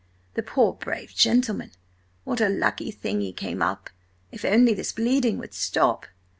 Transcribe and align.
The 0.33 0.41
poor, 0.41 0.73
brave 0.73 1.13
gentleman! 1.13 1.73
What 2.23 2.41
a 2.41 2.49
lucky 2.49 2.89
thing 2.89 3.21
he 3.21 3.31
came 3.31 3.61
up! 3.61 3.91
If 4.31 4.43
only 4.43 4.73
this 4.73 4.91
bleeding 4.91 5.37
would 5.37 5.53
stop!" 5.53 6.07